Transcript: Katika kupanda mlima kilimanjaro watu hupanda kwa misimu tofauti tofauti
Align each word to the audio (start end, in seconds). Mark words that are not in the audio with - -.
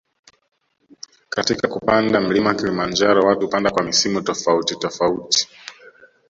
Katika 1.29 1.67
kupanda 1.67 2.21
mlima 2.21 2.53
kilimanjaro 2.55 3.21
watu 3.21 3.41
hupanda 3.41 3.71
kwa 3.71 3.83
misimu 3.83 4.21
tofauti 4.21 4.75
tofauti 4.75 5.47